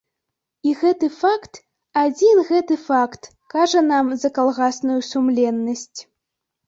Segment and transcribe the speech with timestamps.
[0.69, 1.59] І гэты факт,
[2.05, 5.99] адзін гэты факт кажа нам за калгасную сумленнасць.